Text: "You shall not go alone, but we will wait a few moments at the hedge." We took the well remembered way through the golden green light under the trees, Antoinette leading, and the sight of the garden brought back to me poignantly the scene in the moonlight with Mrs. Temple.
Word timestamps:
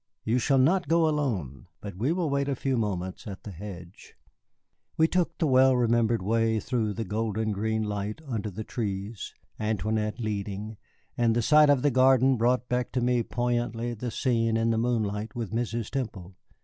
"You 0.23 0.39
shall 0.39 0.57
not 0.57 0.87
go 0.87 1.07
alone, 1.07 1.67
but 1.79 1.95
we 1.95 2.11
will 2.11 2.27
wait 2.27 2.49
a 2.49 2.55
few 2.55 2.75
moments 2.75 3.27
at 3.27 3.43
the 3.43 3.51
hedge." 3.51 4.15
We 4.97 5.07
took 5.07 5.37
the 5.37 5.45
well 5.45 5.75
remembered 5.77 6.23
way 6.23 6.59
through 6.59 6.93
the 6.93 7.03
golden 7.05 7.51
green 7.51 7.83
light 7.83 8.19
under 8.27 8.49
the 8.49 8.63
trees, 8.63 9.35
Antoinette 9.59 10.19
leading, 10.19 10.77
and 11.15 11.35
the 11.35 11.43
sight 11.43 11.69
of 11.69 11.83
the 11.83 11.91
garden 11.91 12.35
brought 12.35 12.67
back 12.67 12.91
to 12.93 12.99
me 13.01 13.21
poignantly 13.21 13.93
the 13.93 14.09
scene 14.09 14.57
in 14.57 14.71
the 14.71 14.79
moonlight 14.79 15.35
with 15.35 15.51
Mrs. 15.53 15.91
Temple. 15.91 16.33